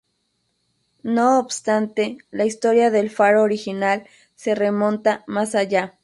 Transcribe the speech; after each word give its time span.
No 1.03 1.37
obstante, 1.37 2.17
la 2.31 2.45
historia 2.45 2.89
del 2.89 3.11
faro 3.11 3.43
original 3.43 4.07
se 4.33 4.55
remonta 4.55 5.23
más 5.27 5.53
allá. 5.53 5.95